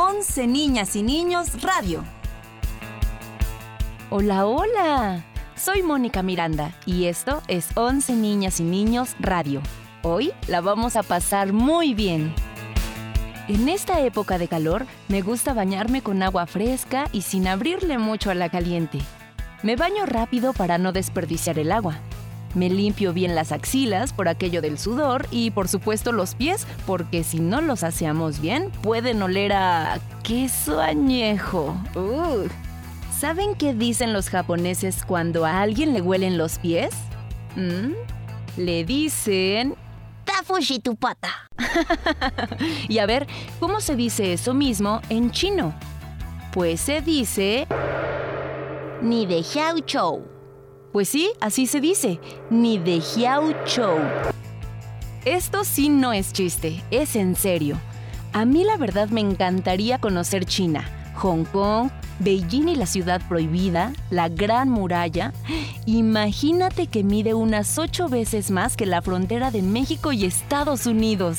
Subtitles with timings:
[0.00, 2.04] 11 Niñas y Niños Radio.
[4.10, 5.24] Hola, hola.
[5.56, 9.60] Soy Mónica Miranda y esto es 11 Niñas y Niños Radio.
[10.04, 12.32] Hoy la vamos a pasar muy bien.
[13.48, 18.30] En esta época de calor me gusta bañarme con agua fresca y sin abrirle mucho
[18.30, 19.00] a la caliente.
[19.64, 21.98] Me baño rápido para no desperdiciar el agua.
[22.58, 27.22] Me limpio bien las axilas por aquello del sudor y por supuesto los pies porque
[27.22, 31.80] si no los aseamos bien pueden oler a queso añejo.
[31.94, 32.48] Uh.
[33.16, 36.90] ¿Saben qué dicen los japoneses cuando a alguien le huelen los pies?
[37.54, 37.92] ¿Mm?
[38.56, 39.76] Le dicen...
[40.24, 41.48] Tafushi tu pata.
[42.88, 43.28] y a ver,
[43.60, 45.72] ¿cómo se dice eso mismo en chino?
[46.52, 47.68] Pues se dice...
[49.00, 50.37] Ni de xiao chou.
[50.92, 52.18] Pues sí, así se dice,
[52.50, 53.98] ni de xiao chou.
[55.24, 57.78] Esto sí no es chiste, es en serio.
[58.32, 60.84] A mí la verdad me encantaría conocer China,
[61.16, 61.90] Hong Kong,
[62.20, 65.32] Beijing y la ciudad prohibida, la Gran Muralla.
[65.86, 71.38] Imagínate que mide unas ocho veces más que la frontera de México y Estados Unidos.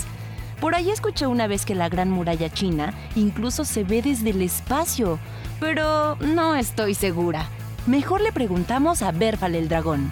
[0.62, 4.42] Por ahí escuché una vez que la Gran Muralla China incluso se ve desde el
[4.42, 5.18] espacio,
[5.60, 7.50] pero no estoy segura.
[7.90, 10.12] Mejor le preguntamos a Berfal el dragón.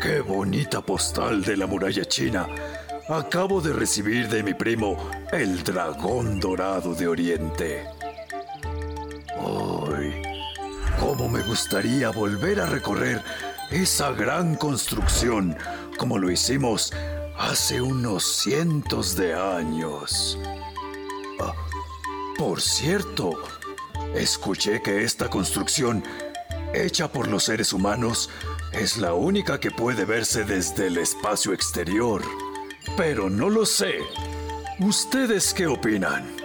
[0.00, 2.46] ¡Qué bonita postal de la muralla china!
[3.10, 4.96] Acabo de recibir de mi primo
[5.32, 7.86] el dragón dorado de Oriente.
[9.36, 10.22] ¡Ay!
[10.98, 13.20] ¿Cómo me gustaría volver a recorrer
[13.70, 15.54] esa gran construcción
[15.98, 16.90] como lo hicimos
[17.36, 20.38] hace unos cientos de años?
[21.38, 21.52] Ah,
[22.38, 23.32] por cierto,
[24.14, 26.02] escuché que esta construcción,
[26.72, 28.30] hecha por los seres humanos,
[28.72, 32.22] es la única que puede verse desde el espacio exterior.
[32.96, 33.98] Pero no lo sé.
[34.80, 36.36] ¿Ustedes qué opinan?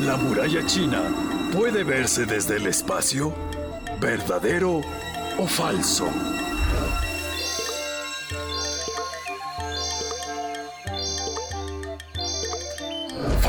[0.00, 1.02] ¿La muralla china
[1.52, 3.34] puede verse desde el espacio?
[4.00, 4.82] ¿Verdadero
[5.38, 6.08] o falso?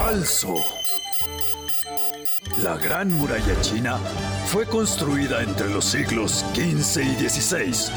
[0.07, 0.55] Falso.
[2.63, 3.97] La Gran Muralla China
[4.45, 7.91] fue construida entre los siglos XV y XVI,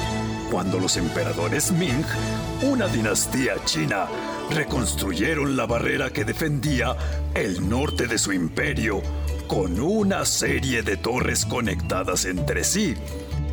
[0.51, 2.05] cuando los emperadores Ming,
[2.63, 4.09] una dinastía china,
[4.51, 6.97] reconstruyeron la barrera que defendía
[7.33, 9.03] el norte de su imperio
[9.47, 12.97] con una serie de torres conectadas entre sí.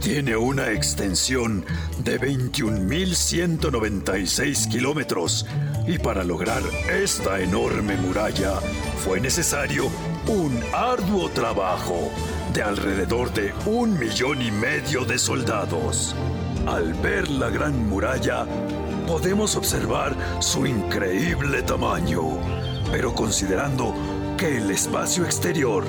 [0.02, 1.66] Tiene una extensión
[2.04, 5.46] de 21.196 kilómetros
[5.86, 8.54] y para lograr esta enorme muralla
[9.04, 9.90] fue necesario
[10.28, 12.10] un arduo trabajo
[12.54, 16.16] de alrededor de un millón y medio de soldados.
[16.66, 18.46] Al ver la gran muralla,
[19.08, 22.40] podemos observar su increíble tamaño,
[22.92, 23.94] pero considerando
[24.38, 25.84] que el espacio exterior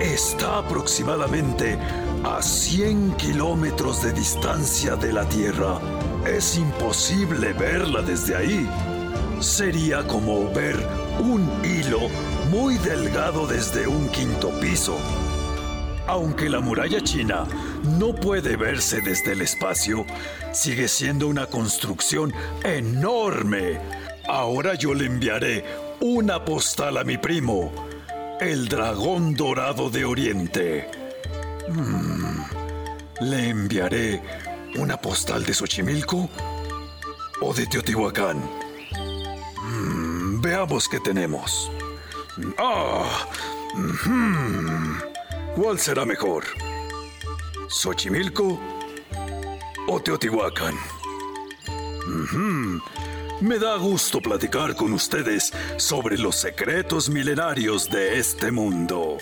[0.00, 1.78] está aproximadamente
[2.24, 5.78] a 100 kilómetros de distancia de la Tierra,
[6.26, 8.68] es imposible verla desde ahí.
[9.40, 10.74] Sería como ver
[11.20, 12.08] un hilo
[12.50, 14.96] muy delgado desde un quinto piso.
[16.06, 17.46] Aunque la muralla china
[17.98, 20.06] no puede verse desde el espacio,
[20.52, 23.80] sigue siendo una construcción enorme.
[24.26, 25.64] Ahora yo le enviaré
[26.00, 27.70] una postal a mi primo,
[28.40, 31.03] el dragón dorado de Oriente.
[31.68, 32.42] Mm,
[33.20, 34.22] ¿Le enviaré
[34.76, 36.28] una postal de Xochimilco
[37.40, 38.38] o de Teotihuacán?
[39.62, 41.70] Mm, veamos qué tenemos.
[42.58, 43.26] ¡Ah!
[45.56, 46.44] ¿Cuál será mejor?
[47.68, 48.60] ¿Xochimilco
[49.88, 50.74] o Teotihuacán?
[53.40, 59.18] Me da gusto platicar con ustedes sobre los secretos milenarios de este mundo.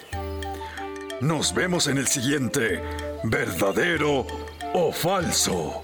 [1.23, 2.83] Nos vemos en el siguiente,
[3.23, 4.27] verdadero
[4.75, 5.81] o falso.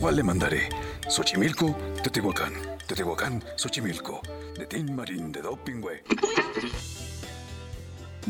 [0.00, 0.70] ¿Cuál le mandaré?
[1.06, 2.54] ¿Xochimilco, Teotihuacán?
[2.86, 4.22] Teotihuacán, Xochimilco.
[4.56, 6.02] De Tin Marín de Dopingüe.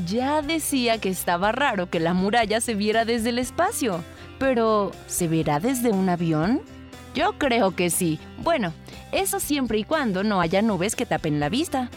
[0.06, 4.02] Ya decía que estaba raro que la muralla se viera desde el espacio.
[4.40, 6.62] Pero, ¿se verá desde un avión?
[7.14, 8.18] Yo creo que sí.
[8.38, 8.72] Bueno,
[9.12, 11.90] eso siempre y cuando no haya nubes que tapen la vista.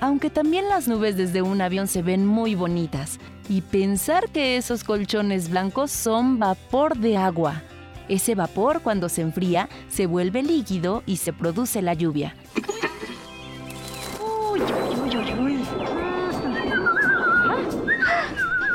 [0.00, 3.18] Aunque también las nubes desde un avión se ven muy bonitas.
[3.48, 7.62] Y pensar que esos colchones blancos son vapor de agua.
[8.08, 12.36] Ese vapor cuando se enfría se vuelve líquido y se produce la lluvia.
[14.52, 15.64] Uy, uy, uy, uy.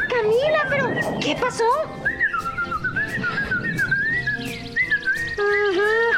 [0.09, 0.89] Camila, pero
[1.19, 1.63] ¿qué pasó?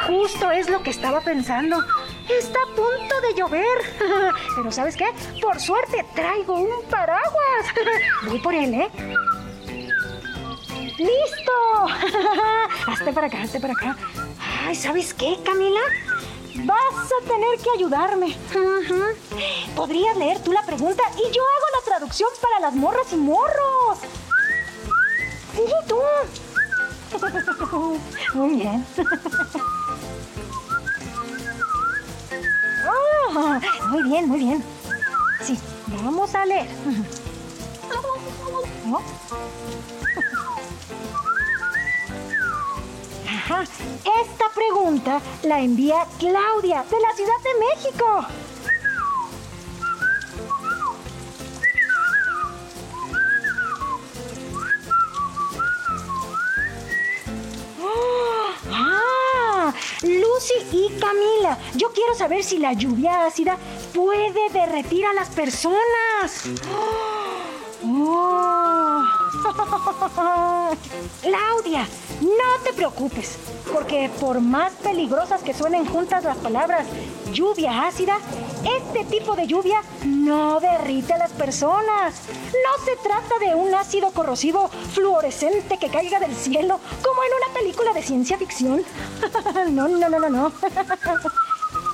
[0.07, 1.77] Justo es lo que estaba pensando.
[2.29, 3.77] Está a punto de llover.
[4.55, 5.05] Pero ¿sabes qué?
[5.41, 7.65] Por suerte traigo un paraguas.
[8.27, 8.89] Voy por él, ¿eh?
[10.97, 11.51] ¡Listo!
[12.87, 13.97] hazte para acá, hazte para acá.
[14.65, 15.81] Ay, ¿sabes qué, Camila?
[16.63, 18.35] Vas a tener que ayudarme.
[19.75, 23.99] Podrías leer tú la pregunta y yo hago la traducción para las morras y morros.
[25.53, 25.99] Sí, tú.
[28.33, 28.85] Muy bien.
[33.89, 34.63] muy bien, muy bien.
[35.41, 36.67] Sí, vamos a leer.
[38.85, 39.01] ¿No?
[43.27, 43.61] Ajá.
[43.61, 48.25] Esta pregunta la envía Claudia de la Ciudad de México.
[61.75, 63.57] Yo quiero saber si la lluvia ácida
[63.93, 66.43] puede derretir a las personas.
[71.21, 71.87] Claudia,
[72.21, 73.37] no te preocupes,
[73.71, 76.87] porque por más peligrosas que suenen juntas las palabras
[77.31, 78.17] lluvia ácida,
[78.63, 82.21] este tipo de lluvia no derrite a las personas.
[82.51, 87.53] No se trata de un ácido corrosivo fluorescente que caiga del cielo, como en una
[87.59, 88.83] película de ciencia ficción.
[89.71, 90.51] no, no, no, no, no.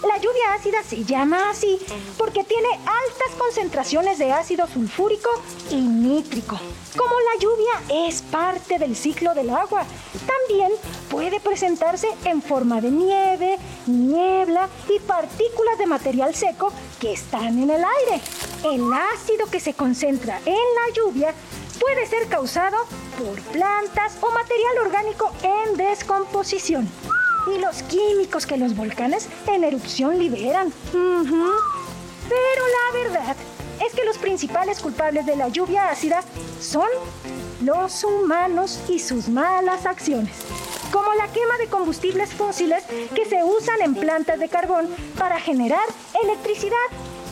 [0.08, 1.78] La lluvia ácida se llama así
[2.18, 5.30] porque tiene altas concentraciones de ácido sulfúrico
[5.70, 6.60] y nítrico.
[6.98, 9.86] Como la lluvia es parte del ciclo del agua,
[10.26, 10.72] también
[11.10, 17.70] puede presentarse en forma de nieve, niebla y partículas de material seco que están en
[17.70, 18.22] el aire.
[18.64, 21.36] El ácido que se concentra en la lluvia
[21.80, 22.78] puede ser causado
[23.20, 26.90] por plantas o material orgánico en descomposición
[27.48, 30.72] y los químicos que los volcanes en erupción liberan.
[30.92, 33.36] Pero la verdad
[33.86, 36.24] es que los principales culpables de la lluvia ácida
[36.60, 36.88] son
[37.62, 40.34] los humanos y sus malas acciones,
[40.92, 42.84] como la quema de combustibles fósiles
[43.16, 45.84] que se usan en plantas de carbón para generar
[46.24, 46.78] electricidad,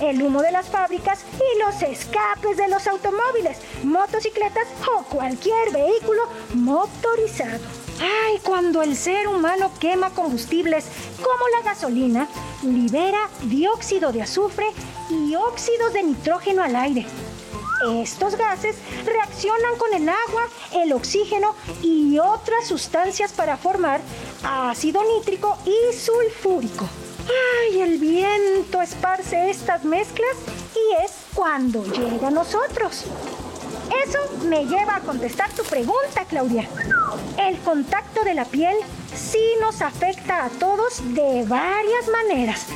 [0.01, 6.21] el humo de las fábricas y los escapes de los automóviles, motocicletas o cualquier vehículo
[6.53, 7.78] motorizado.
[8.01, 10.85] Ay, cuando el ser humano quema combustibles
[11.17, 12.27] como la gasolina,
[12.63, 14.67] libera dióxido de azufre
[15.09, 17.05] y óxidos de nitrógeno al aire.
[17.93, 18.75] Estos gases
[19.05, 24.01] reaccionan con el agua, el oxígeno y otras sustancias para formar
[24.43, 26.87] ácido nítrico y sulfúrico.
[27.69, 27.81] ¡Ay!
[27.81, 30.35] El viento esparce estas mezclas
[30.75, 33.05] y es cuando llega a nosotros.
[34.05, 36.67] Eso me lleva a contestar tu pregunta, Claudia.
[37.37, 38.75] El contacto de la piel
[39.15, 42.67] sí nos afecta a todos de varias maneras.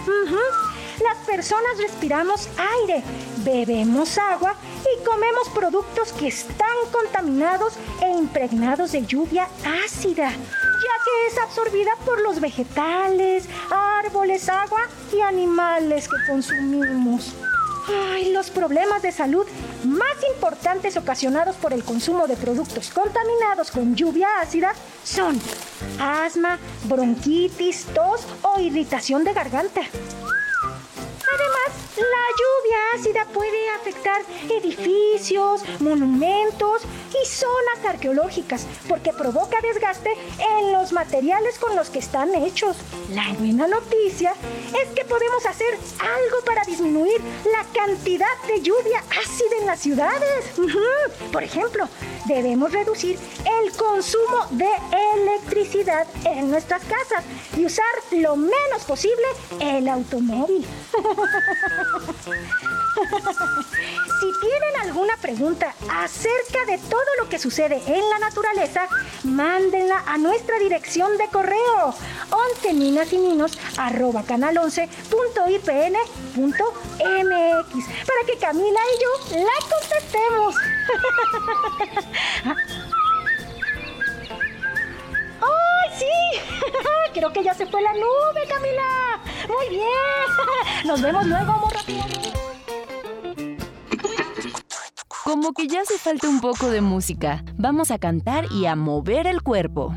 [1.01, 2.48] Las personas respiramos
[2.81, 3.04] aire,
[3.38, 9.48] bebemos agua y comemos productos que están contaminados e impregnados de lluvia
[9.86, 14.81] ácida, ya que es absorbida por los vegetales, árboles, agua
[15.12, 17.33] y animales que consumimos.
[17.88, 19.45] Ay, los problemas de salud
[19.83, 24.73] más importantes ocasionados por el consumo de productos contaminados con lluvia ácida
[25.04, 25.40] son
[25.99, 29.81] asma, bronquitis, tos o irritación de garganta.
[31.95, 36.81] La lluvia ácida puede afectar edificios, monumentos
[37.12, 40.12] y zonas arqueológicas porque provoca desgaste
[40.57, 42.78] en los materiales con los que están hechos.
[43.12, 44.33] La buena noticia
[44.81, 47.21] es que podemos hacer algo para disminuir
[47.52, 50.45] la cantidad de lluvia ácida en las ciudades.
[51.31, 51.88] Por ejemplo,
[52.26, 53.19] debemos reducir
[53.62, 54.69] el consumo de
[55.16, 57.23] electricidad en nuestras casas
[57.56, 59.26] y usar lo menos posible
[59.59, 60.66] el automóvil.
[64.19, 68.87] si tienen alguna pregunta acerca de todo lo que sucede en la naturaleza,
[69.23, 71.95] mándenla a nuestra dirección de correo
[72.30, 74.90] 11 ninas y ninos arroba canal 11.ipn.mx
[78.07, 79.09] para que Camila y yo
[79.44, 80.56] la contestemos.
[87.14, 89.22] Creo que ya se fue la nube, Camila.
[89.48, 90.86] Muy bien.
[90.86, 91.74] Nos vemos luego, amor.
[95.24, 97.44] Como que ya hace falta un poco de música.
[97.58, 99.96] Vamos a cantar y a mover el cuerpo.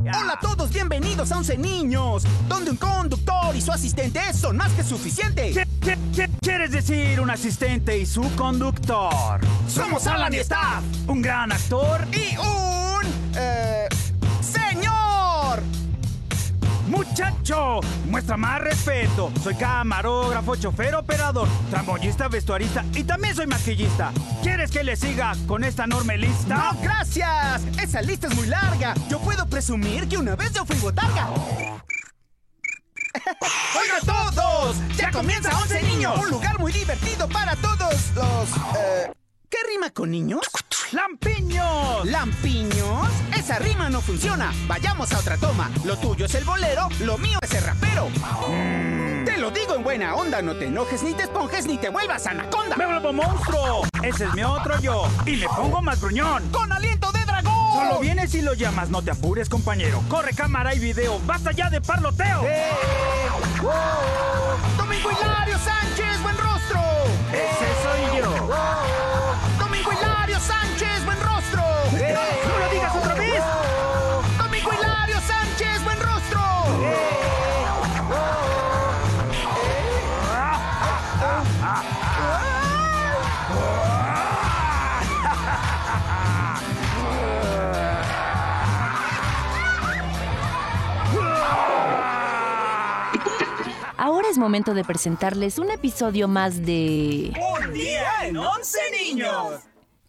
[0.00, 4.72] Hola a todos, bienvenidos a Once Niños, donde un conductor y su asistente son más
[4.72, 5.52] que suficiente.
[5.52, 9.40] ¿Qué, qué, qué quieres decir un asistente y su conductor?
[9.68, 13.36] Somos Alan y Staff, Un gran actor y un...
[13.36, 13.88] Eh.
[16.90, 19.30] Muchacho, muestra más respeto.
[19.42, 24.12] Soy camarógrafo, chofer, operador, tramoyista, vestuarista y también soy maquillista.
[24.42, 26.56] ¿Quieres que le siga con esta enorme lista?
[26.72, 27.62] ¡No, gracias!
[27.80, 28.94] Esa lista es muy larga.
[29.08, 31.28] Yo puedo presumir que una vez yo fui botarga.
[33.80, 34.76] ¡Oigan todos!
[34.96, 36.18] ¡Ya comienza 11 niños!
[36.18, 38.48] Un lugar muy divertido para todos los...
[38.76, 39.12] eh,
[39.48, 40.40] ¿Qué rima con niños?
[40.92, 42.04] ¡Lampiños!
[42.04, 43.08] ¿Lampiños?
[43.36, 44.52] Esa rima no funciona.
[44.66, 45.70] Vayamos a otra toma.
[45.84, 48.08] Lo tuyo es el bolero, lo mío es el rapero.
[48.48, 51.90] Mm, Te lo digo en buena onda, no te enojes ni te esponjes ni te
[51.90, 52.76] vuelvas anaconda.
[52.76, 53.82] ¡Me vuelvo monstruo!
[54.02, 55.06] Ese es mi otro yo.
[55.26, 56.48] Y me pongo más gruñón.
[56.50, 57.54] ¡Con aliento de dragón!
[57.72, 60.02] Solo vienes y lo llamas, no te apures, compañero.
[60.08, 62.42] Corre cámara y video, basta ya de parloteo.
[62.44, 62.68] ¡Eh!
[63.62, 64.56] ¡Oh!
[64.76, 65.99] ¡Domingo Hilario Sánchez,
[94.40, 97.32] momento de presentarles un episodio más de...
[97.36, 99.60] ¡Un día en 11 niños!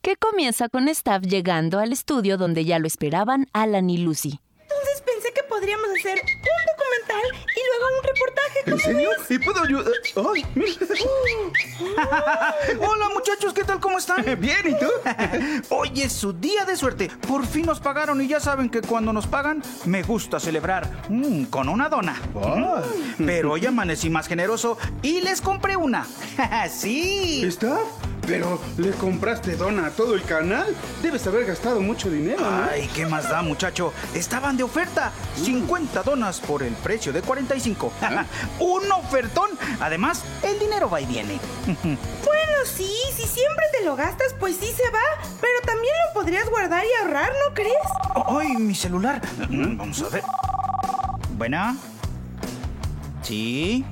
[0.02, 4.40] que comienza con Staff llegando al estudio donde ya lo esperaban Alan y Lucy.
[4.62, 6.71] Entonces pensé que podríamos hacer un
[7.12, 8.60] documental y luego un reportaje.
[8.66, 9.10] ¿En ¿Cómo serio?
[9.18, 9.32] ves?
[9.32, 9.94] ¿Y puedo ayudar?
[10.34, 10.46] ¡Ay!
[10.56, 10.72] mira.
[12.80, 13.80] Hola muchachos, ¿qué tal?
[13.80, 14.24] ¿Cómo están?
[14.40, 14.88] Bien, ¿y tú?
[15.76, 17.10] Hoy es su día de suerte.
[17.28, 21.46] Por fin nos pagaron y ya saben que cuando nos pagan me gusta celebrar mm,
[21.46, 22.22] con una dona.
[22.34, 26.06] Mm, Pero hoy amanecí más generoso y les compré una.
[26.70, 27.44] sí.
[27.46, 27.80] ¿Está?
[28.28, 30.76] Pero, ¿le compraste dona a todo el canal?
[31.02, 32.64] Debes haber gastado mucho dinero, ¿no?
[32.72, 33.94] Ay, ¿qué más da, muchacho?
[34.14, 35.12] Estaban de oferta.
[35.44, 37.92] 50 donas por el precio de 45.
[38.60, 39.50] Un ofertón.
[39.80, 41.40] Además, el dinero va y viene.
[42.24, 45.00] Bueno, sí, si siempre te lo gastas, pues sí se va.
[45.42, 47.74] Pero también lo podrías guardar y ahorrar, ¿no crees?
[48.28, 49.20] ¡Ay, mi celular!
[49.50, 50.24] Mm, Vamos a ver.
[51.38, 51.76] Buena.
[53.24, 53.84] Sí.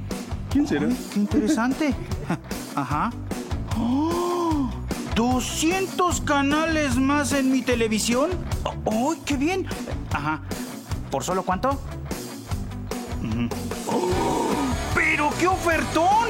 [0.52, 0.88] ¿Quién será?
[1.14, 1.96] Qué interesante.
[2.76, 3.12] Ajá.
[3.78, 4.09] ¡Oh!
[5.20, 8.30] ¿200 canales más en mi televisión?
[8.90, 9.68] ¡Ay, qué bien!
[10.14, 10.40] Ajá.
[11.12, 11.78] ¿Por solo cuánto?
[14.96, 16.30] ¡Pero qué ofertón!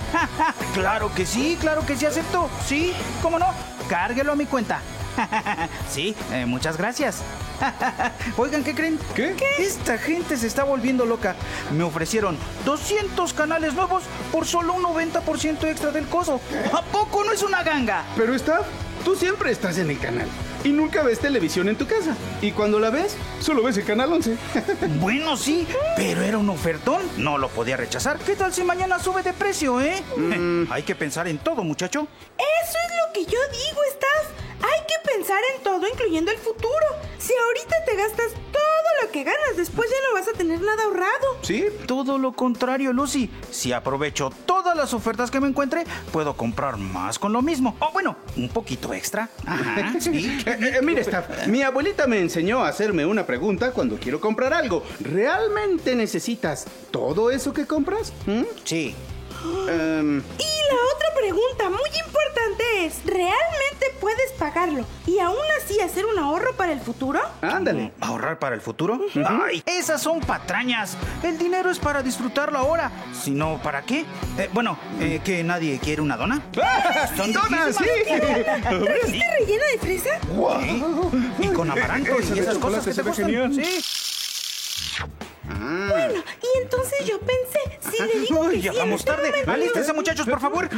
[0.72, 2.48] claro que sí, claro que sí acepto.
[2.64, 3.48] Sí, ¿cómo no?
[3.90, 4.80] Cárguelo a mi cuenta.
[5.90, 7.22] sí, eh, muchas gracias.
[8.36, 8.98] Oigan, ¿qué creen?
[9.14, 9.34] ¿Qué?
[9.58, 11.34] Esta gente se está volviendo loca.
[11.72, 16.40] Me ofrecieron 200 canales nuevos por solo un 90% extra del costo.
[16.72, 18.04] ¿A poco no es una ganga?
[18.16, 18.60] Pero está,
[19.04, 20.28] tú siempre estás en el canal.
[20.64, 22.16] Y nunca ves televisión en tu casa.
[22.42, 24.36] Y cuando la ves, solo ves el canal 11.
[25.00, 27.02] Bueno, sí, pero era un ofertón.
[27.16, 28.18] No lo podía rechazar.
[28.18, 30.02] ¿Qué tal si mañana sube de precio, eh?
[30.70, 32.08] Hay que pensar en todo, muchacho.
[32.36, 34.17] Eso es lo que yo digo, Staff.
[34.88, 36.72] Hay que pensar en todo, incluyendo el futuro.
[37.18, 40.84] Si ahorita te gastas todo lo que ganas, después ya no vas a tener nada
[40.84, 41.38] ahorrado.
[41.42, 41.66] ¿Sí?
[41.86, 43.28] Todo lo contrario, Lucy.
[43.50, 47.76] Si aprovecho todas las ofertas que me encuentre, puedo comprar más con lo mismo.
[47.80, 49.28] O bueno, un poquito extra.
[49.44, 50.40] Ajá, sí.
[50.46, 54.54] Eh, eh, mira, Staff, mi abuelita me enseñó a hacerme una pregunta cuando quiero comprar
[54.54, 54.82] algo.
[55.00, 58.12] ¿Realmente necesitas todo eso que compras?
[58.26, 58.42] ¿Mm?
[58.64, 58.94] Sí.
[59.68, 66.04] Em, Y la otra pregunta muy importante es, ¿realmente puedes pagarlo y aún así hacer
[66.06, 67.20] un ahorro para el futuro?
[67.42, 67.92] ándale.
[68.00, 69.00] ¿Ahorrar para el futuro?
[69.26, 70.96] Ay, esas son patrañas.
[71.22, 72.90] El dinero es para disfrutarlo ahora.
[73.12, 74.04] Si no, ¿para qué?
[74.38, 76.42] Eh, bueno, eh, ¿que nadie quiere una dona?
[77.16, 77.84] Son ¡Dona, sí!
[78.06, 80.10] ¿Trajiste rellena de fresa?
[80.60, 80.82] Sí.
[81.40, 83.26] Y con amaranto y esas cosas que te se ve gustan.
[83.26, 83.54] genial.
[83.54, 83.97] Sí.
[85.58, 89.32] Bueno, y entonces yo pensé, si le digo que Uy, sí ya vamos tarde.
[89.46, 90.68] Alístense, muchachos, por favor.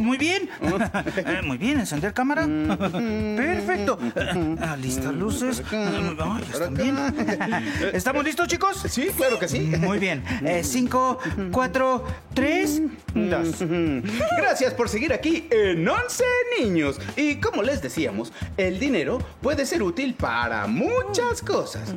[0.00, 0.48] Muy bien.
[1.16, 2.46] Eh, Muy bien, encender cámara.
[2.46, 3.98] Perfecto.
[4.16, 5.62] Eh, Alistar luces.
[5.70, 6.96] Ay, están bien.
[7.92, 8.84] ¿Estamos listos, chicos?
[8.88, 9.60] Sí, claro que sí.
[9.60, 10.22] Muy bien.
[10.44, 11.18] Eh, cinco,
[11.52, 12.82] cuatro, tres,
[13.14, 13.56] dos.
[14.36, 16.24] Gracias por seguir aquí en 11
[16.60, 17.00] niños.
[17.16, 21.94] Y como les decíamos, el dinero puede ser útil para muchas cosas.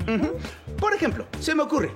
[0.79, 1.91] Por ejemplo, se me ocurre,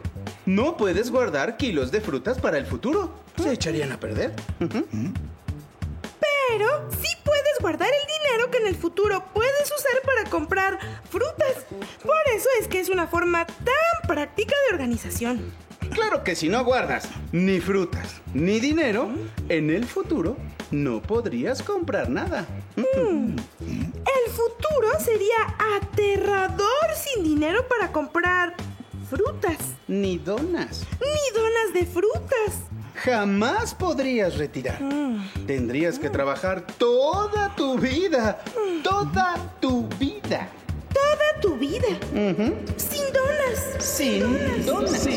[0.46, 3.12] no puedes guardar kilos de frutas para el futuro.
[3.42, 4.34] Se echarían a perder.
[4.60, 4.80] Pero
[7.02, 10.80] sí puedes guardar el dinero que en el futuro puedes usar para comprar
[11.10, 11.66] frutas.
[12.04, 15.52] Por eso es que es una forma tan práctica de organización.
[15.92, 19.10] Claro que si no guardas ni frutas ni dinero,
[19.50, 20.38] en el futuro
[20.72, 22.48] no podrías comprar nada.
[22.78, 28.56] El futuro sería aterrador sin dinero para comprar
[29.12, 29.76] frutas.
[29.90, 30.86] Ni donas.
[31.02, 32.62] Ni donas de frutas.
[32.96, 34.80] Jamás podrías retirar.
[35.46, 38.42] Tendrías que trabajar toda tu vida.
[38.82, 40.48] Toda tu vida.
[40.94, 41.90] Toda tu vida.
[42.78, 43.84] Sin donas.
[43.84, 45.10] Sin donas.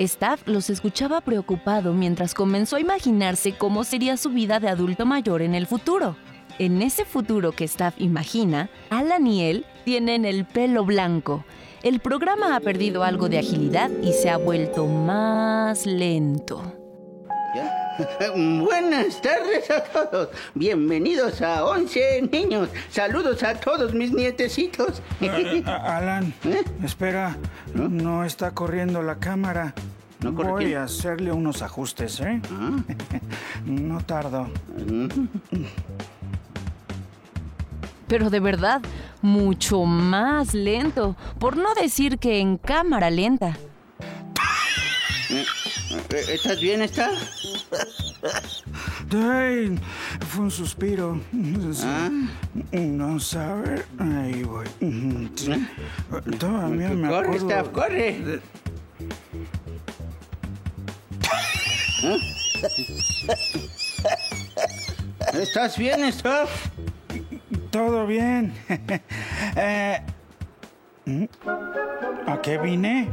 [0.00, 5.42] Staff los escuchaba preocupado mientras comenzó a imaginarse cómo sería su vida de adulto mayor
[5.42, 6.16] en el futuro.
[6.58, 11.44] En ese futuro que Staff imagina, Alan y él tienen el pelo blanco.
[11.84, 16.72] El programa ha perdido algo de agilidad y se ha vuelto más lento.
[18.36, 20.30] Buenas tardes a todos.
[20.54, 22.68] Bienvenidos a 11 niños.
[22.90, 25.00] Saludos a todos mis nietecitos.
[25.64, 26.34] Alan,
[26.82, 27.36] espera,
[27.72, 29.72] no está corriendo la cámara.
[30.18, 30.78] ¿No corre Voy quién?
[30.78, 32.40] a hacerle unos ajustes, ¿eh?
[33.64, 34.48] No tardo.
[38.08, 38.80] Pero de verdad,
[39.22, 43.56] mucho más lento, por no decir que en cámara lenta.
[46.10, 47.10] ¿Estás bien, está?
[49.12, 49.78] Ay,
[50.28, 51.20] fue un suspiro.
[51.72, 51.86] Sí.
[52.78, 53.84] No sabe.
[53.98, 54.66] Ahí voy.
[55.34, 55.66] Sí.
[56.38, 57.48] Todavía me Corre, acuerdo.
[57.48, 58.18] Staff, corre.
[58.20, 58.40] de-
[65.34, 66.50] ¿Estás bien, Staff?
[67.76, 68.54] Todo bien.
[69.58, 70.00] Eh,
[71.04, 71.24] ¿mm?
[72.26, 73.08] ¿A qué vine?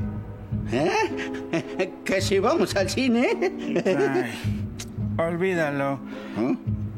[0.71, 1.91] ¿Eh?
[2.05, 3.27] ¿Que si vamos al cine?
[3.85, 4.31] Ay,
[5.17, 5.99] olvídalo.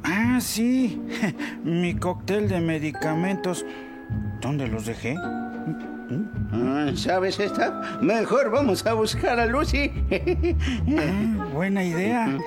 [0.04, 1.02] Ah, sí.
[1.64, 3.66] Mi cóctel de medicamentos.
[4.42, 5.16] ¿Dónde los dejé?
[6.52, 8.02] Ah, ¿Sabes, Staff?
[8.02, 9.92] Mejor vamos a buscar a Lucy.
[10.98, 12.38] Ah, buena idea.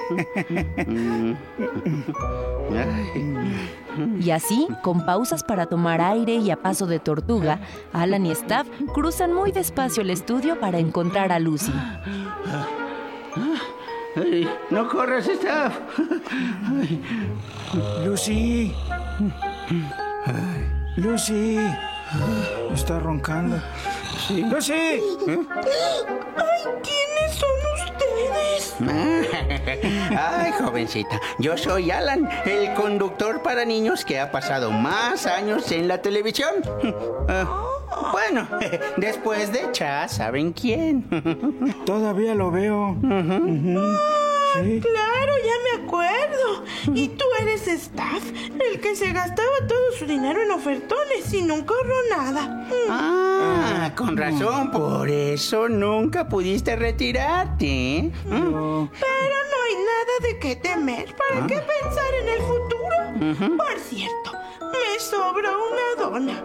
[4.21, 7.59] Y así, con pausas para tomar aire y a paso de tortuga,
[7.93, 11.73] Alan y Staff cruzan muy despacio el estudio para encontrar a Lucy.
[14.17, 15.78] Ay, no corras, Staff.
[18.04, 18.73] Lucy.
[20.97, 21.59] Lucy.
[22.73, 23.60] Está roncando.
[24.30, 24.73] Lucy.
[24.73, 25.00] ¡Ay,
[26.82, 28.76] quiénes son ustedes!
[30.16, 35.88] Ay, jovencita, yo soy Alan, el conductor para niños que ha pasado más años en
[35.88, 36.54] la televisión.
[37.30, 38.49] Ah, bueno,
[38.97, 41.04] después de Cha, ¿saben quién?
[41.84, 42.92] Todavía lo veo.
[42.92, 43.78] Ujú.
[44.54, 44.80] Sí.
[44.80, 46.65] Claro, ya me acuerdo.
[46.95, 48.23] Y tú eres staff,
[48.71, 52.43] el que se gastaba todo su dinero en ofertones y nunca ahorró nada.
[52.69, 52.91] Mm.
[52.91, 58.11] Ah, con razón, por eso nunca pudiste retirarte.
[58.25, 58.30] Mm.
[58.30, 61.15] Pero- Pero no hay nada de qué temer.
[61.17, 63.56] ¿Para qué pensar en el futuro?
[63.56, 66.45] Por cierto, me sobra una dona.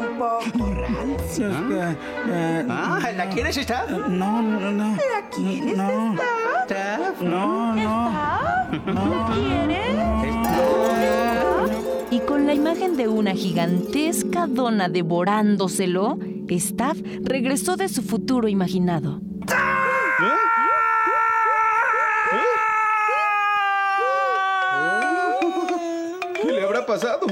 [0.00, 1.48] Un poco rancia.
[1.48, 1.96] Eh,
[2.28, 3.90] eh, Ah, ¿la quieres estar?
[3.90, 4.90] no, no, no.
[4.96, 6.14] ¿La quieres, No.
[6.14, 6.64] staff?
[6.66, 7.20] Staff.
[7.22, 8.08] No, no.
[8.10, 8.84] ¿Staff?
[8.86, 9.96] ¿La quieres?
[12.10, 19.20] Y con la imagen de una gigantesca dona devorándoselo, Staff regresó de su futuro imaginado.
[26.40, 27.26] ¿Qué le habrá pasado?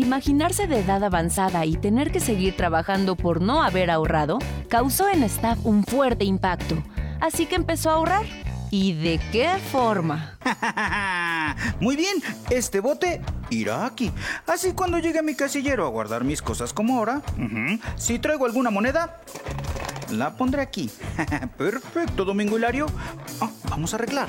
[0.00, 4.38] Imaginarse de edad avanzada y tener que seguir trabajando por no haber ahorrado
[4.70, 6.82] causó en Staff un fuerte impacto,
[7.20, 8.24] así que empezó a ahorrar.
[8.70, 10.38] ¿Y de qué forma?
[11.80, 12.16] Muy bien,
[12.48, 14.10] este bote irá aquí.
[14.46, 17.20] Así cuando llegue a mi casillero a guardar mis cosas como ahora,
[17.96, 19.20] si traigo alguna moneda,
[20.12, 20.90] la pondré aquí.
[21.58, 22.86] Perfecto, Domingo Hilario.
[23.42, 24.28] Ah, vamos a arreglar.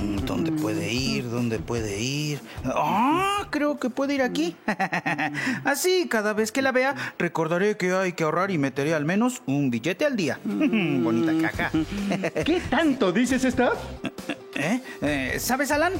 [0.00, 1.28] Mm, ¿Dónde puede ir?
[1.28, 2.40] ¿Dónde puede ir?
[2.64, 4.56] Ah, creo que puede ir aquí.
[5.64, 9.42] Así, cada vez que la vea, recordaré que hay que ahorrar y meteré al menos
[9.46, 10.38] un billete al día.
[10.44, 11.70] Bonita caja.
[12.44, 13.78] ¿Qué tanto dices, Staff?
[14.54, 14.80] ¿Eh?
[15.00, 15.94] Eh, ¿Sabes, Alan?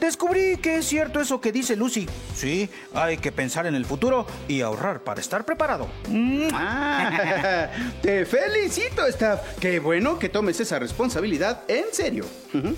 [0.00, 2.08] Descubrí que es cierto eso que dice Lucy.
[2.34, 5.88] Sí, hay que pensar en el futuro y ahorrar para estar preparado.
[6.08, 6.48] Mm.
[6.54, 7.68] Ah,
[8.00, 9.58] te felicito, Staff.
[9.60, 12.24] Qué bueno que tomes esa responsabilidad en serio.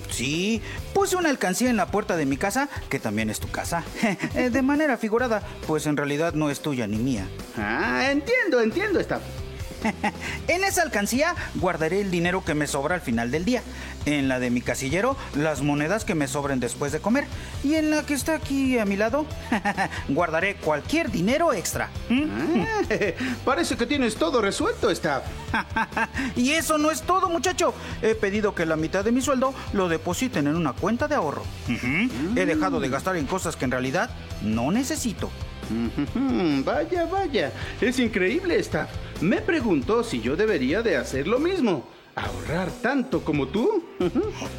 [0.09, 0.60] Sí,
[0.93, 3.83] puse una alcancía en la puerta de mi casa, que también es tu casa,
[4.35, 7.27] Eh, de manera figurada, pues en realidad no es tuya ni mía.
[7.57, 9.21] Ah, entiendo, entiendo, Staff.
[10.47, 13.61] En esa alcancía guardaré el dinero que me sobra al final del día.
[14.05, 17.25] En la de mi casillero, las monedas que me sobren después de comer.
[17.63, 19.25] Y en la que está aquí a mi lado,
[20.09, 21.89] guardaré cualquier dinero extra.
[22.09, 22.61] ¿Mm?
[22.61, 22.81] Ah,
[23.45, 25.23] parece que tienes todo resuelto, Staff.
[26.35, 27.73] y eso no es todo, muchacho.
[28.01, 31.43] He pedido que la mitad de mi sueldo lo depositen en una cuenta de ahorro.
[32.35, 34.09] He dejado de gastar en cosas que en realidad
[34.41, 35.29] no necesito.
[36.65, 37.51] Vaya, vaya.
[37.79, 38.87] Es increíble esta.
[39.21, 41.87] Me preguntó si yo debería de hacer lo mismo.
[42.15, 43.83] ¿Ahorrar tanto como tú?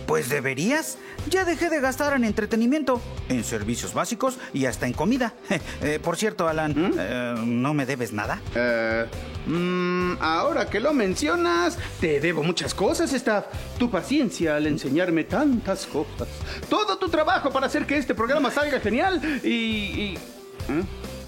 [0.07, 0.99] Pues deberías.
[1.29, 5.35] Ya dejé de gastar en entretenimiento, en servicios básicos y hasta en comida.
[5.83, 8.41] Eh, por cierto, Alan, eh, ¿no me debes nada?
[8.55, 9.05] Eh,
[9.47, 13.47] mm, ahora que lo mencionas, te debo muchas cosas, Staff.
[13.79, 16.29] Tu paciencia al enseñarme tantas cosas.
[16.69, 19.49] Todo tu trabajo para hacer que este programa salga genial y...
[19.49, 20.19] y-.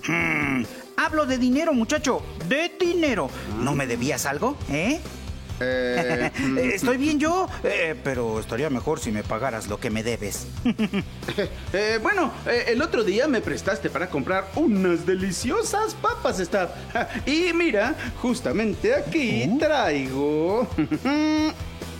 [0.07, 0.63] Hmm,
[0.97, 2.23] Hablo de dinero, muchacho.
[2.49, 3.29] De dinero.
[3.61, 4.57] ¿No me debías algo?
[4.71, 5.01] ¿Eh?
[5.61, 10.03] Eh, mm, Estoy bien yo, eh, pero estaría mejor si me pagaras lo que me
[10.03, 10.47] debes.
[11.73, 12.33] eh, bueno,
[12.67, 16.71] el otro día me prestaste para comprar unas deliciosas papas, Staff.
[17.27, 20.69] Y mira, justamente aquí traigo...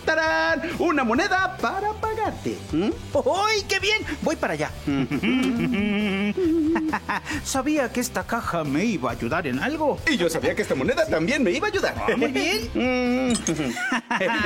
[0.05, 0.61] ¡Tarán!
[0.79, 2.57] Una moneda para pagarte.
[2.71, 2.89] ¿Mm?
[3.15, 4.01] ¡Ay, qué bien!
[4.21, 4.71] Voy para allá.
[7.43, 9.99] Sabía que esta caja me iba a ayudar en algo.
[10.09, 11.95] Y yo sabía que esta moneda también me iba a ayudar.
[11.97, 12.69] Ah, muy bien.
[12.73, 13.33] Mm.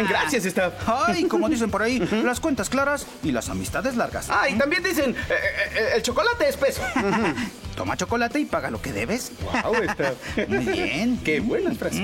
[0.09, 0.73] Gracias, Staff.
[0.87, 4.29] Ay, como dicen por ahí, las cuentas claras y las amistades largas.
[4.29, 5.33] Ah, y también dicen, eh,
[5.75, 6.81] eh, el chocolate es peso.
[7.75, 9.31] Toma chocolate y paga lo que debes.
[9.41, 10.15] Wow, Staff.
[10.47, 11.19] Muy bien.
[11.23, 12.01] Qué buenas frases.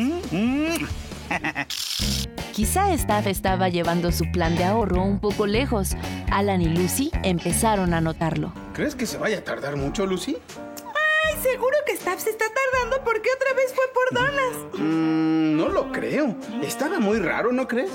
[2.54, 5.92] Quizá Staff estaba llevando su plan de ahorro un poco lejos.
[6.32, 8.54] Alan y Lucy empezaron a notarlo.
[8.74, 10.38] ¿Crees que se vaya a tardar mucho, Lucy?
[11.28, 14.80] Ay, seguro que Staff se está tardando porque otra vez fue por donas.
[14.80, 16.36] Mm, no lo creo.
[16.64, 17.92] Estaba muy raro, ¿no crees?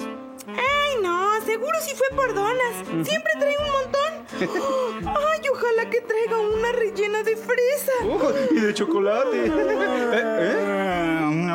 [0.46, 3.06] Ay, no, seguro sí fue por donas.
[3.06, 4.10] Siempre trae un montón.
[5.08, 7.92] Ay, ojalá que traiga una rellena de fresa.
[8.04, 9.50] Oh, y de chocolate.
[10.12, 10.89] Eh, eh.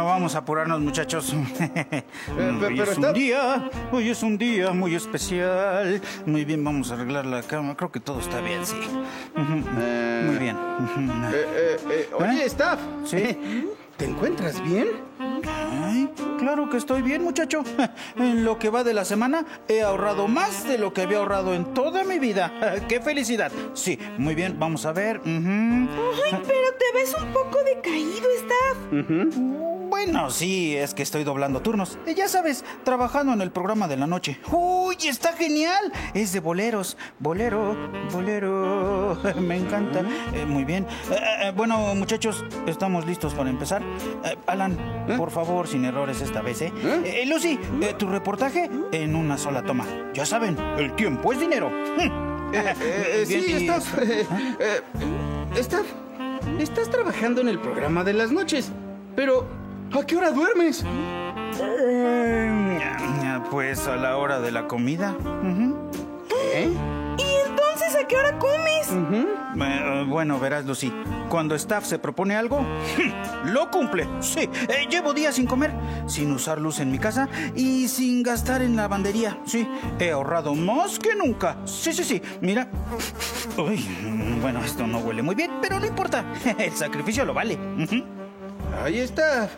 [0.01, 1.34] Eh, Vamos a apurarnos, muchachos.
[2.38, 6.01] pero hoy es está- un día, hoy es un día muy especial.
[6.25, 7.75] Muy bien, vamos a arreglar la cama.
[7.75, 8.75] Creo que todo está bien, sí.
[9.36, 9.69] Ujú,
[10.27, 10.55] Muy bien.
[10.55, 12.45] Eh, eh, eh, oye, ¿Eh?
[12.45, 12.79] Staff.
[13.05, 13.67] Sí.
[13.97, 14.88] ¿Te encuentras bien?
[15.81, 17.63] Ay, claro que estoy bien, muchacho.
[18.17, 21.53] En lo que va de la semana he ahorrado más de lo que había ahorrado
[21.53, 22.51] en toda mi vida.
[22.89, 23.51] ¡Qué felicidad!
[23.73, 25.21] Sí, muy bien, vamos a ver.
[25.25, 25.89] Ay,
[26.31, 29.84] pero te ves un poco decaído, Staff.
[29.95, 31.97] Bueno, sí, es que estoy doblando turnos.
[32.17, 34.38] Ya sabes, trabajando en el programa de la noche.
[34.51, 35.89] ¡Uy, está genial!
[36.13, 36.97] Es de boleros.
[37.17, 37.77] Bolero,
[38.12, 39.17] bolero.
[39.41, 40.01] Me encanta.
[40.34, 40.86] Eh, muy bien.
[41.10, 43.81] Eh, eh, bueno, muchachos, estamos listos para empezar.
[44.25, 44.77] Eh, Alan,
[45.17, 46.73] por favor, sin errores esta vez, ¿eh?
[47.05, 47.58] Eh, Lucy,
[47.97, 49.86] tu reportaje en una sola toma.
[50.13, 51.71] Ya saben, el tiempo es dinero.
[53.25, 53.97] Sí, Staff.
[53.99, 54.25] Eh,
[55.55, 55.86] Staff,
[56.60, 58.71] estás trabajando en el programa de las noches.
[59.15, 59.47] Pero,
[59.99, 60.84] ¿a qué hora duermes?
[61.62, 62.89] Eh,
[63.51, 65.15] Pues a la hora de la comida.
[65.19, 65.89] Ujú.
[66.53, 66.69] ¿Eh?
[67.17, 68.89] ¿Y entonces a qué hora comes?
[68.91, 70.91] Eh, bueno, verás, Lucy.
[71.29, 72.65] Cuando staff se propone algo,
[73.45, 74.08] lo cumple.
[74.19, 75.71] Sí, eh, llevo días sin comer,
[76.08, 79.38] sin usar luz en mi casa y sin gastar en lavandería.
[79.45, 79.67] Sí,
[79.99, 81.58] he ahorrado más que nunca.
[81.65, 82.21] Sí, sí, sí.
[82.41, 82.67] Mira.
[83.58, 83.86] Uy,
[84.41, 86.25] bueno, esto no huele muy bien, pero no importa.
[86.58, 87.58] El sacrificio lo vale.
[88.84, 89.49] Ahí está.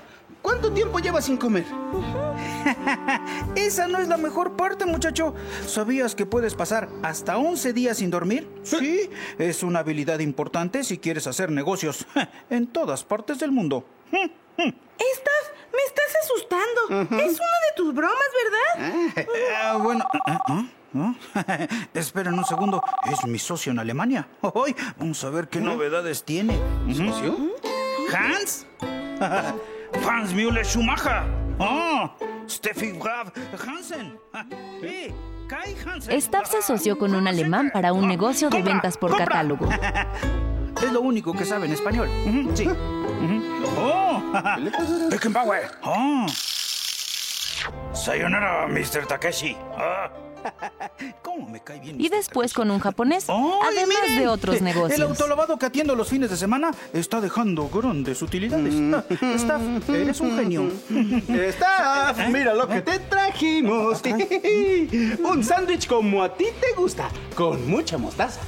[0.47, 1.65] ¿Cuánto tiempo llevas sin comer?
[3.57, 5.35] Esa no es la mejor parte, muchacho.
[5.67, 8.49] ¿Sabías que puedes pasar hasta 11 días sin dormir?
[8.63, 12.07] Sí, es una habilidad importante si quieres hacer negocios
[12.49, 13.85] en todas partes del mundo.
[14.09, 17.21] Staff, me estás asustando.
[17.21, 19.17] Es una de tus bromas, ¿verdad?
[19.17, 20.65] Eh, bueno, eh, ¿ah?
[20.95, 21.67] ¿Ah?
[21.93, 22.81] esperen un segundo.
[23.11, 24.29] Es mi socio en Alemania.
[24.41, 26.57] Ay, vamos a ver qué novedades tiene.
[26.95, 27.35] ¿Socio?
[28.15, 28.65] ¿Hans?
[30.07, 31.23] Hans Müller Schumacher.
[31.59, 32.09] Oh,
[32.47, 33.31] Steffi Graf
[33.65, 34.17] Hansen.
[34.81, 35.11] Eh,
[35.49, 36.13] Kai Hansen.
[36.17, 39.67] Staff se asoció con un alemán para un negocio de ventas por catálogo.
[40.83, 42.07] Es lo único que sabe en español.
[42.53, 42.69] Sí.
[43.77, 44.21] Oh,
[45.09, 45.71] Beckenbauer.
[45.83, 46.27] Oh.
[47.93, 49.07] Sayonara, Mr.
[49.07, 49.57] Takeshi.
[49.75, 50.11] Ah.
[51.21, 51.99] ¿Cómo me cae bien?
[51.99, 53.35] Y después con un japonés, ¡Ay,
[53.67, 54.19] además miren!
[54.19, 54.99] de otros El negocios.
[55.01, 58.73] autolavado que atiendo los fines de semana está dejando grandes utilidades.
[58.93, 59.03] Ah,
[59.35, 60.71] Staff, eres un genio.
[61.49, 64.01] Staff, mira lo que te trajimos.
[65.23, 68.41] Un sándwich como a ti te gusta, con mucha mostaza.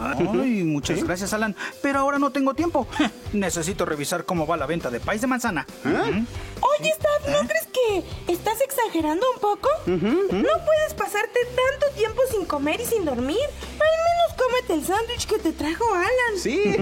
[0.00, 1.54] Ay, muchas gracias, Alan.
[1.82, 2.86] Pero ahora no tengo tiempo.
[3.32, 5.66] Necesito revisar cómo va la venta de país de manzana.
[5.84, 9.68] Oye, Staff, ¿no crees que estás exagerando un poco?
[9.86, 9.94] No
[10.64, 13.36] puedes pasarte tanto tiempo sin comer y sin dormir.
[13.72, 16.38] Al menos cómete el sándwich que te trajo Alan.
[16.38, 16.76] Sí.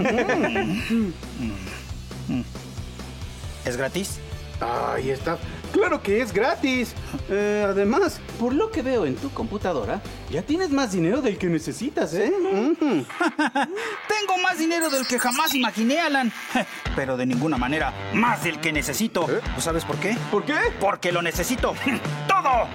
[3.65, 4.19] ¿Es gratis?
[4.59, 5.39] Ay, Staff,
[5.73, 6.93] Claro que es gratis.
[7.29, 11.47] Eh, además, por lo que veo en tu computadora, ya tienes más dinero del que
[11.47, 12.31] necesitas, ¿eh?
[12.79, 16.31] Tengo más dinero del que jamás imaginé, Alan.
[16.95, 19.27] Pero de ninguna manera más del que necesito.
[19.55, 20.15] ¿Tú sabes por qué?
[20.29, 20.55] ¿Por qué?
[20.79, 21.73] Porque lo necesito.
[22.27, 22.67] ¡Todo!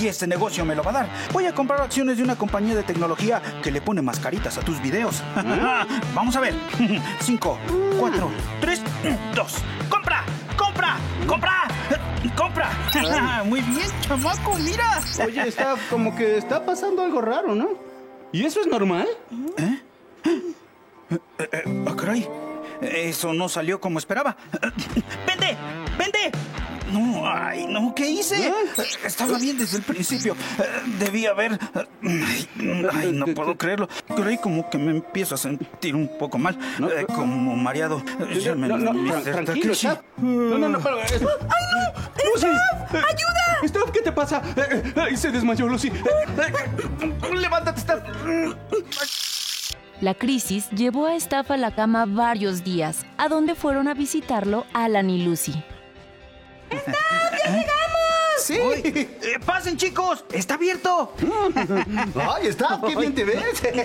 [0.00, 1.08] y este negocio me lo va a dar.
[1.32, 4.80] Voy a comprar acciones de una compañía de tecnología que le pone mascaritas a tus
[4.80, 5.22] videos.
[6.14, 6.54] Vamos a ver.
[7.20, 7.58] Cinco,
[7.98, 8.30] cuatro,
[8.60, 8.80] tres,
[9.34, 9.56] dos.
[9.90, 10.09] ¡Compra!
[11.26, 11.68] ¡Compra!
[12.36, 12.70] ¡Compra!
[13.44, 15.00] Muy bien, chamaco, mira.
[15.24, 17.68] Oye, está como que está pasando algo raro, ¿no?
[18.32, 19.08] ¿Y eso es normal?
[21.86, 22.28] Ah, caray.
[22.80, 24.36] Eso no salió como esperaba.
[25.26, 25.56] ¡Vende!
[25.98, 26.32] ¡Vende!
[26.92, 28.52] No, ay, no, ¿qué hice?
[29.04, 30.34] Estaba bien desde el principio.
[30.98, 31.58] Debía haber.
[32.02, 32.48] Ay,
[32.92, 33.88] ay, no puedo creerlo.
[34.16, 36.58] Creí como que me empiezo a sentir un poco mal.
[36.80, 38.02] eh, como mareado.
[38.40, 39.74] Ya me- No, no, tranquilo.
[40.18, 40.98] No, no, no, pero...
[41.00, 42.30] ¡Ay, no!
[42.34, 42.46] ¡Lucy!
[42.46, 43.60] ¡Ayuda!
[43.62, 44.42] Staff, ¿qué te pasa?
[44.56, 45.88] Eh, eh, Ay, se desmayó, Lucy.
[45.88, 45.92] Eh,
[47.02, 48.02] eh, Levántate, Staff.
[50.00, 54.66] La crisis llevó a Staff a la cama varios días, a donde fueron a visitarlo
[54.72, 55.62] Alan y Lucy.
[58.42, 58.58] Sí.
[58.58, 60.24] Eh, ¡Pasen, chicos!
[60.32, 61.12] ¡Está abierto!
[62.16, 63.36] Ay, Staff, qué bien te ves.
[63.62, 63.76] ¡Ay!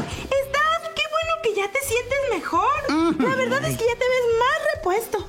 [0.00, 2.70] Steph, qué bueno que ya te sientes mejor.
[3.18, 4.63] La verdad es que ya te ves más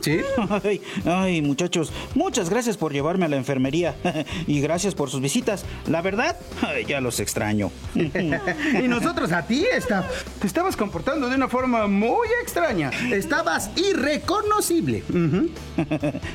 [0.02, 0.20] ¿Sí?
[0.64, 3.96] Ay, ay, muchachos, muchas gracias por llevarme a la enfermería
[4.48, 5.66] y gracias por sus visitas.
[5.88, 7.72] La verdad, ay, ya los extraño.
[7.96, 10.06] Y nosotros a ti, Staff.
[10.40, 12.92] Te estabas comportando de una forma muy extraña.
[13.12, 15.04] Estabas irreconocible.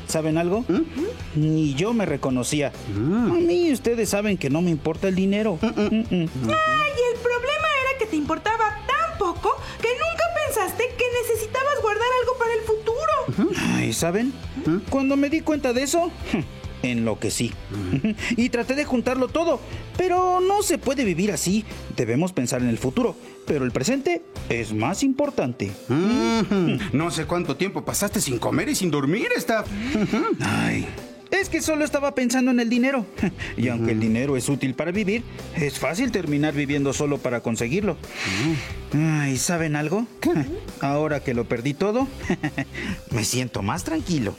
[0.07, 0.65] ¿Saben algo?
[1.35, 2.69] Ni yo me reconocía.
[2.69, 5.59] A mí ustedes saben que no me importa el dinero.
[5.61, 6.29] Mm, mm.
[6.49, 10.25] Ay, el problema era que te importaba tan poco que nunca
[10.61, 13.55] pensaste que necesitabas guardar algo para el futuro.
[13.75, 14.33] Ay, ¿saben?
[14.91, 16.11] Cuando me di cuenta de eso,
[16.83, 17.53] enloquecí.
[18.37, 19.61] Y traté de juntarlo todo.
[19.97, 21.65] Pero no se puede vivir así.
[21.97, 23.17] Debemos pensar en el futuro.
[23.47, 25.73] Pero el presente es más importante.
[26.93, 29.67] No sé cuánto tiempo pasaste sin comer y sin dormir, Staff.
[30.41, 30.87] Ay.
[31.41, 33.07] Es que solo estaba pensando en el dinero.
[33.57, 35.23] Y aunque el dinero es útil para vivir,
[35.57, 37.97] es fácil terminar viviendo solo para conseguirlo.
[38.95, 40.07] Ay, ¿saben algo?
[40.81, 42.09] Ahora que lo perdí todo,
[43.11, 44.35] me siento más tranquilo.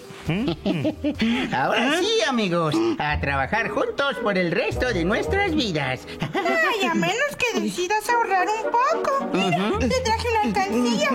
[1.52, 6.02] Ahora sí, amigos, a trabajar juntos por el resto de nuestras vidas.
[6.34, 9.30] Ay, a menos que decidas ahorrar un poco.
[9.34, 11.10] Mira, te traje una alcancía.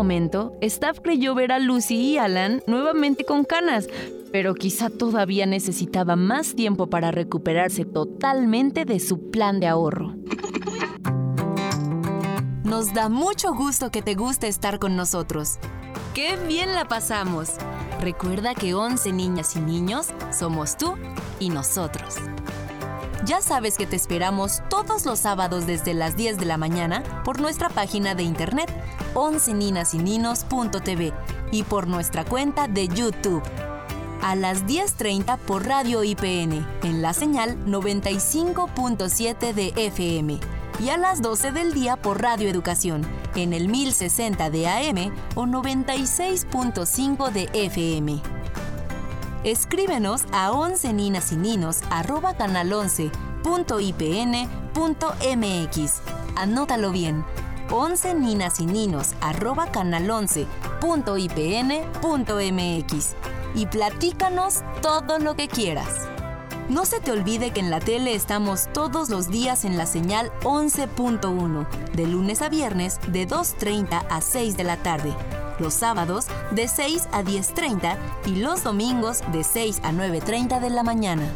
[0.00, 3.86] Momento, Staff creyó ver a Lucy y Alan nuevamente con canas,
[4.32, 10.14] pero quizá todavía necesitaba más tiempo para recuperarse totalmente de su plan de ahorro.
[12.64, 15.58] Nos da mucho gusto que te guste estar con nosotros.
[16.14, 17.56] ¡Qué bien la pasamos!
[18.00, 20.94] Recuerda que 11 niñas y niños somos tú
[21.40, 22.16] y nosotros.
[23.26, 27.38] Ya sabes que te esperamos todos los sábados desde las 10 de la mañana por
[27.40, 28.72] nuestra página de internet
[29.14, 31.12] 11ninasyninos.tv
[31.52, 33.42] y por nuestra cuenta de YouTube.
[34.22, 40.40] A las 10.30 por Radio IPN en la señal 95.7 de FM
[40.78, 45.44] y a las 12 del día por Radio Educación en el 1060 de AM o
[45.44, 48.39] 96.5 de FM.
[49.44, 53.10] Escríbenos a 11 ninas y ninos arroba canal 11
[53.42, 56.02] punto IPN punto MX.
[56.36, 57.24] Anótalo bien.
[57.70, 60.46] 11 ninas y ninos arroba canal 11
[60.78, 63.14] punto IPN punto MX.
[63.54, 66.06] Y platícanos todo lo que quieras.
[66.68, 70.30] No se te olvide que en la tele estamos todos los días en la señal
[70.42, 75.12] 11.1, de lunes a viernes de 2.30 a 6 de la tarde,
[75.60, 77.96] los sábados de 6 a 10.30
[78.26, 81.30] y los domingos de 6 a 9.30 de la mañana.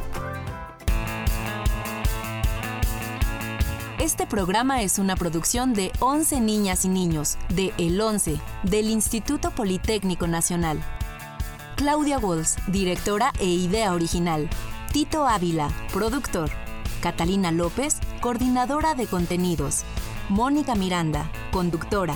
[3.98, 9.50] Este programa es una producción de 11 niñas y niños, de El 11, del Instituto
[9.52, 10.78] Politécnico Nacional.
[11.76, 14.50] Claudia Walls, directora e idea original.
[14.92, 16.50] Tito Ávila, productor.
[17.00, 19.84] Catalina López, coordinadora de contenidos.
[20.28, 22.14] Mónica Miranda, conductora.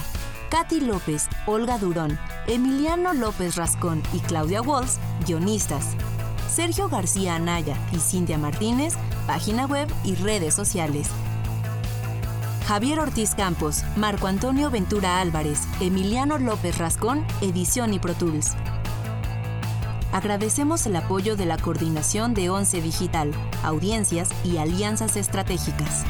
[0.50, 5.94] Katy López, Olga Durón, Emiliano López Rascón y Claudia Walls, guionistas.
[6.50, 8.94] Sergio García Anaya y Cintia Martínez,
[9.26, 11.08] página web y redes sociales.
[12.66, 18.54] Javier Ortiz Campos, Marco Antonio Ventura Álvarez, Emiliano López Rascón, edición y Pro Tools.
[20.12, 23.32] Agradecemos el apoyo de la Coordinación de Once Digital,
[23.62, 26.04] Audiencias y Alianzas Estratégicas.